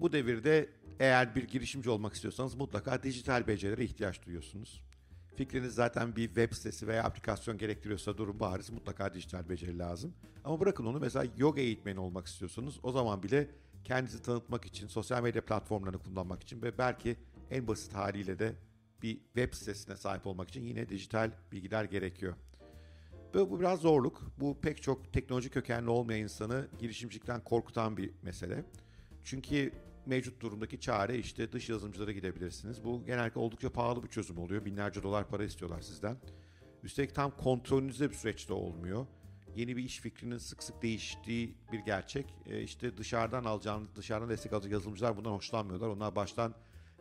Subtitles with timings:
[0.00, 0.68] Bu devirde
[1.00, 4.82] eğer bir girişimci olmak istiyorsanız mutlaka dijital becerilere ihtiyaç duyuyorsunuz.
[5.36, 10.14] Fikriniz zaten bir web sitesi veya aplikasyon gerektiriyorsa durum bariz mutlaka dijital beceri lazım.
[10.44, 12.80] Ama bırakın onu mesela yoga eğitmeni olmak istiyorsunuz.
[12.82, 13.50] O zaman bile
[13.84, 17.16] kendinizi tanıtmak için, sosyal medya platformlarını kullanmak için ve belki
[17.50, 18.54] en basit haliyle de
[19.02, 22.34] bir web sitesine sahip olmak için yine dijital bilgiler gerekiyor.
[23.34, 24.22] Böyle bu biraz zorluk.
[24.40, 28.64] Bu pek çok teknoloji kökenli olmayan insanı girişimcilikten korkutan bir mesele.
[29.24, 29.72] Çünkü
[30.06, 32.84] mevcut durumdaki çare işte dış yazılımcılara gidebilirsiniz.
[32.84, 34.64] Bu genellikle oldukça pahalı bir çözüm oluyor.
[34.64, 36.16] Binlerce dolar para istiyorlar sizden.
[36.82, 39.06] Üstelik tam kontrolünüzde bir süreçte olmuyor.
[39.56, 42.34] Yeni bir iş fikrinin sık sık değiştiği bir gerçek.
[42.46, 45.88] E işte dışarıdan alacağınız, dışarıdan destek alacak yazılımcılar bundan hoşlanmıyorlar.
[45.88, 46.54] Onlar baştan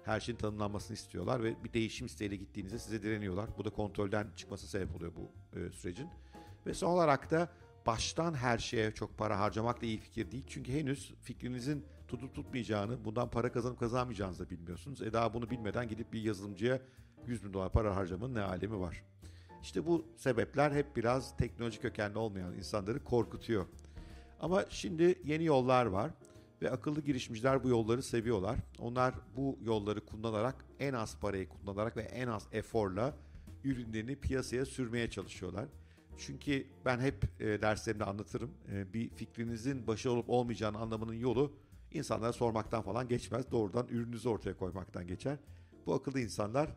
[0.03, 3.49] her şeyin tanımlanmasını istiyorlar ve bir değişim isteğiyle gittiğinizde size direniyorlar.
[3.57, 6.09] Bu da kontrolden çıkması sebep oluyor bu e, sürecin.
[6.65, 7.49] Ve son olarak da
[7.85, 10.43] baştan her şeye çok para harcamak da iyi fikir değil.
[10.47, 15.01] Çünkü henüz fikrinizin tutup tutmayacağını, bundan para kazanıp kazanmayacağınızı da bilmiyorsunuz.
[15.01, 16.81] E daha bunu bilmeden gidip bir yazılımcıya
[17.27, 19.03] 100 bin dolar para harcamanın ne alemi var.
[19.61, 23.65] İşte bu sebepler hep biraz teknoloji kökenli olmayan insanları korkutuyor.
[24.39, 26.11] Ama şimdi yeni yollar var
[26.61, 28.59] ve akıllı girişimciler bu yolları seviyorlar.
[28.79, 33.13] Onlar bu yolları kullanarak en az parayı kullanarak ve en az eforla
[33.63, 35.65] ürünlerini piyasaya sürmeye çalışıyorlar.
[36.17, 38.51] Çünkü ben hep e, derslerimde anlatırım.
[38.71, 41.53] E, bir fikrinizin başı olup olmayacağını anlamanın yolu
[41.91, 43.51] insanlara sormaktan falan geçmez.
[43.51, 45.37] Doğrudan ürününüzü ortaya koymaktan geçer.
[45.85, 46.69] Bu akıllı insanlar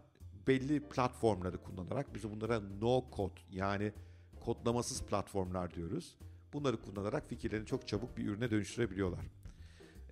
[0.46, 3.92] belli platformları kullanarak biz bunlara no code yani
[4.40, 6.16] kodlamasız platformlar diyoruz.
[6.52, 9.24] Bunları kullanarak fikirlerini çok çabuk bir ürüne dönüştürebiliyorlar.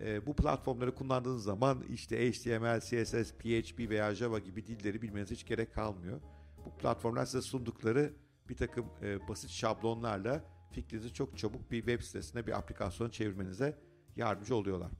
[0.00, 5.46] E, bu platformları kullandığınız zaman işte HTML, CSS, PHP veya Java gibi dilleri bilmenize hiç
[5.46, 6.20] gerek kalmıyor.
[6.66, 8.12] Bu platformlar size sundukları
[8.48, 13.78] bir takım e, basit şablonlarla fikrinizi çok çabuk bir web sitesine bir aplikasyon çevirmenize
[14.16, 14.90] yardımcı oluyorlar.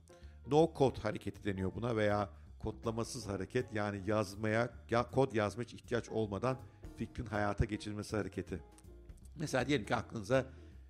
[0.47, 6.09] No code hareketi deniyor buna veya kodlamasız hareket yani yazmaya ya kod yazmaya hiç ihtiyaç
[6.09, 6.57] olmadan
[6.97, 8.59] fikrin hayata geçirilmesi hareketi.
[9.35, 10.45] Mesela diyelim ki aklınıza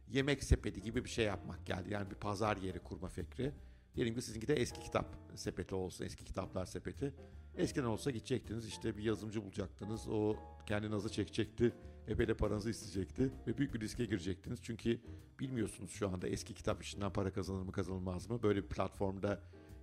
[0.07, 1.93] yemek sepeti gibi bir şey yapmak geldi.
[1.93, 3.51] Yani bir pazar yeri kurma fikri.
[3.97, 7.13] Diyelim ki sizinki de eski kitap sepeti olsun, eski kitaplar sepeti.
[7.55, 10.07] Eskiden olsa gidecektiniz işte bir yazımcı bulacaktınız.
[10.07, 10.35] O
[10.65, 11.73] kendi nazı çekecekti.
[12.07, 13.29] Epey paranızı isteyecekti.
[13.47, 14.59] Ve büyük bir riske girecektiniz.
[14.61, 14.99] Çünkü
[15.39, 18.43] bilmiyorsunuz şu anda eski kitap işinden para kazanır mı kazanılmaz mı?
[18.43, 19.41] Böyle bir platformda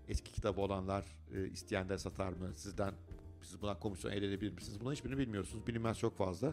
[0.08, 1.04] eski kitabı olanlar
[1.34, 2.54] e, isteyenler satar mı?
[2.54, 2.94] Sizden
[3.42, 4.80] siz buna komisyon elde edebilir misiniz?
[4.80, 5.66] Buna hiçbirini bilmiyorsunuz.
[5.66, 6.52] Bilinmez çok fazla.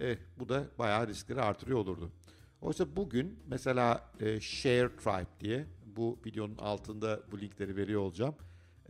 [0.00, 2.12] E, bu da bayağı riskleri artırıyor olurdu.
[2.60, 5.66] Oysa bugün mesela e, Share Tribe diye
[5.96, 8.34] bu videonun altında bu linkleri veriyor olacağım.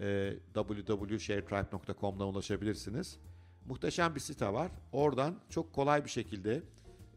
[0.00, 3.18] E, www.sharetribe.com'dan ulaşabilirsiniz.
[3.66, 4.70] Muhteşem bir site var.
[4.92, 6.62] Oradan çok kolay bir şekilde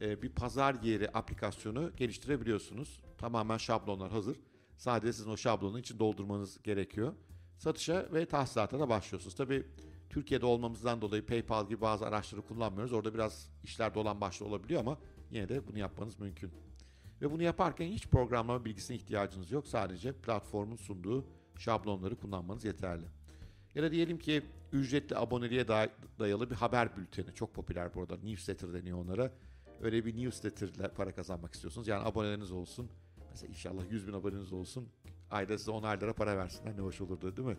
[0.01, 3.01] e, bir pazar yeri aplikasyonu geliştirebiliyorsunuz.
[3.17, 4.37] Tamamen şablonlar hazır.
[4.77, 7.13] Sadece sizin o şablonun için doldurmanız gerekiyor.
[7.57, 9.35] Satışa ve tahsilata da başlıyorsunuz.
[9.35, 9.65] Tabii
[10.09, 12.93] Türkiye'de olmamızdan dolayı PayPal gibi bazı araçları kullanmıyoruz.
[12.93, 14.97] Orada biraz işler dolan başlı olabiliyor ama
[15.31, 16.51] yine de bunu yapmanız mümkün.
[17.21, 19.67] Ve bunu yaparken hiç programlama bilgisine ihtiyacınız yok.
[19.67, 21.25] Sadece platformun sunduğu
[21.57, 23.05] şablonları kullanmanız yeterli.
[23.75, 25.67] Ya da diyelim ki ücretli aboneliğe
[26.19, 27.33] dayalı bir haber bülteni.
[27.35, 28.17] Çok popüler burada.
[28.17, 29.31] Newsletter deniyor onlara.
[29.81, 31.87] Öyle bir newsletter ile para kazanmak istiyorsunuz.
[31.87, 32.89] Yani aboneleriniz olsun.
[33.31, 34.87] Mesela inşallah 100 bin aboneniz olsun.
[35.31, 37.57] Ayda size 10 lira para versinler ne hoş olurdu değil mi?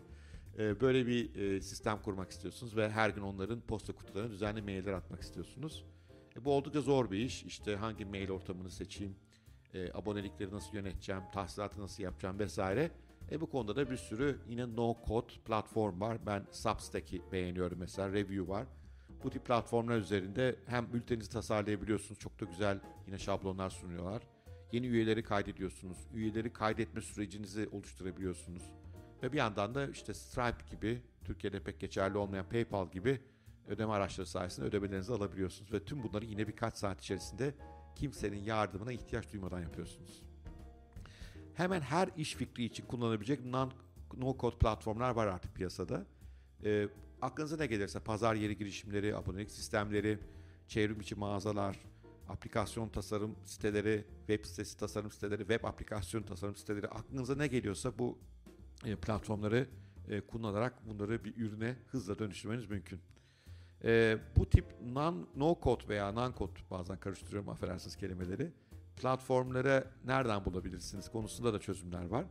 [0.57, 4.93] Ee, böyle bir e, sistem kurmak istiyorsunuz ve her gün onların posta kutularına düzenli mailler
[4.93, 5.85] atmak istiyorsunuz.
[6.37, 7.43] E, bu oldukça zor bir iş.
[7.43, 9.15] İşte hangi mail ortamını seçeyim,
[9.73, 12.91] e, abonelikleri nasıl yöneteceğim, tahsilatı nasıl yapacağım vesaire.
[13.31, 16.17] E bu konuda da bir sürü yine no code platform var.
[16.25, 18.67] Ben Substack'i beğeniyorum mesela, Review var.
[19.23, 22.19] Bu tip platformlar üzerinde hem bülteninizi tasarlayabiliyorsunuz.
[22.19, 24.21] Çok da güzel yine şablonlar sunuyorlar.
[24.71, 25.97] Yeni üyeleri kaydediyorsunuz.
[26.13, 28.63] Üyeleri kaydetme sürecinizi oluşturabiliyorsunuz.
[29.23, 33.21] Ve bir yandan da işte Stripe gibi, Türkiye'de pek geçerli olmayan PayPal gibi
[33.67, 35.73] ödeme araçları sayesinde ödemelerinizi alabiliyorsunuz.
[35.73, 37.53] Ve tüm bunları yine birkaç saat içerisinde
[37.97, 40.23] kimsenin yardımına ihtiyaç duymadan yapıyorsunuz.
[41.53, 43.71] Hemen her iş fikri için kullanabilecek non,
[44.17, 46.05] no code platformlar var artık piyasada.
[46.63, 46.87] E,
[47.21, 50.19] aklınıza ne gelirse pazar yeri girişimleri, abonelik sistemleri,
[50.67, 51.79] çevrim içi mağazalar,
[52.29, 58.17] aplikasyon tasarım siteleri, web sitesi tasarım siteleri, web aplikasyon tasarım siteleri aklınıza ne geliyorsa bu
[58.85, 59.67] e, platformları
[60.09, 62.99] e, kullanarak bunları bir ürüne hızla dönüştürmeniz mümkün.
[63.83, 68.51] E, bu tip non no code veya non code bazen karıştırıyorum affedersiniz kelimeleri.
[68.95, 72.25] Platformları nereden bulabilirsiniz konusunda da çözümler var.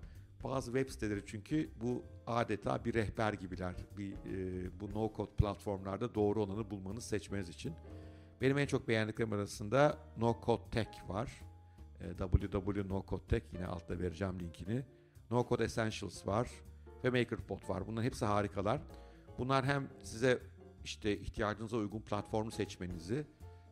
[0.44, 3.74] Bazı web siteleri çünkü bu adeta bir rehber gibiler.
[3.98, 7.74] Bir e, bu no code platformlarda doğru olanı bulmanız seçmeniz için.
[8.40, 11.42] Benim en çok beğendiklerim arasında No Code Tech var.
[12.00, 14.82] E, www.nocodetech yine altta vereceğim linkini.
[15.30, 16.50] No Code Essentials var.
[17.04, 17.86] ve MakerBot var.
[17.86, 18.80] Bunların hepsi harikalar.
[19.38, 20.38] Bunlar hem size
[20.86, 23.26] işte ihtiyacınıza uygun platformu seçmenizi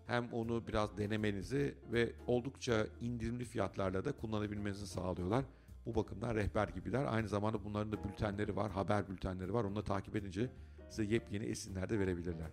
[0.07, 5.45] hem onu biraz denemenizi ve oldukça indirimli fiyatlarla da kullanabilmenizi sağlıyorlar.
[5.87, 7.05] Bu bakımdan rehber gibiler.
[7.05, 9.65] Aynı zamanda bunların da bültenleri var, haber bültenleri var.
[9.65, 10.51] Onu da takip edince
[10.91, 12.51] size yepyeni esinler de verebilirler.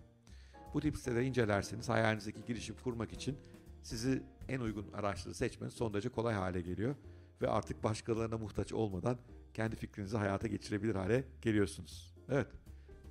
[0.74, 3.38] Bu tip siteleri incelerseniz hayalinizdeki girişim kurmak için
[3.82, 6.94] sizi en uygun araçları seçmeniz son derece kolay hale geliyor.
[7.42, 9.18] Ve artık başkalarına muhtaç olmadan
[9.54, 12.14] kendi fikrinizi hayata geçirebilir hale geliyorsunuz.
[12.28, 12.46] Evet,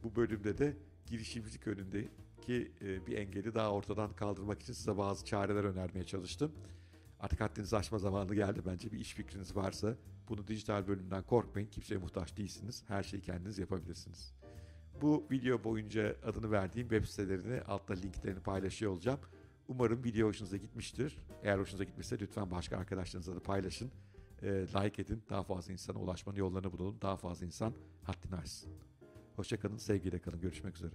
[0.03, 0.77] bu bölümde de
[1.12, 6.52] girişimcilik önündeki e, bir engeli daha ortadan kaldırmak için size bazı çareler önermeye çalıştım.
[7.19, 8.92] Artık haddinizi aşma zamanı geldi bence.
[8.92, 9.96] Bir iş fikriniz varsa
[10.30, 11.68] bunu dijital bölümden korkmayın.
[11.68, 12.84] Kimseye muhtaç değilsiniz.
[12.88, 14.34] Her şeyi kendiniz yapabilirsiniz.
[15.02, 19.19] Bu video boyunca adını verdiğim web sitelerini altta linklerini paylaşıyor olacağım.
[19.68, 21.18] Umarım video hoşunuza gitmiştir.
[21.44, 23.92] Eğer hoşunuza gitmişse lütfen başka arkadaşlarınızla da paylaşın.
[24.42, 25.24] E, like edin.
[25.30, 26.98] Daha fazla insana ulaşmanın yollarını bulalım.
[27.02, 27.74] Daha fazla insan
[28.04, 28.91] haddini aşsın.
[29.42, 30.42] Hoşçakalın, sevgiyle kalın.
[30.42, 30.92] Görüşmek üzere.